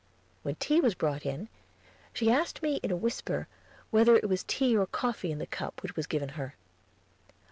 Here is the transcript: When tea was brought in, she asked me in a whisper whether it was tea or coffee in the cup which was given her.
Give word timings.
When 0.41 0.55
tea 0.55 0.79
was 0.81 0.95
brought 0.95 1.27
in, 1.27 1.47
she 2.11 2.31
asked 2.31 2.63
me 2.63 2.77
in 2.77 2.89
a 2.89 2.95
whisper 2.95 3.47
whether 3.91 4.15
it 4.15 4.27
was 4.27 4.43
tea 4.43 4.75
or 4.75 4.87
coffee 4.87 5.31
in 5.31 5.37
the 5.37 5.45
cup 5.45 5.83
which 5.83 5.95
was 5.95 6.07
given 6.07 6.29
her. 6.29 6.55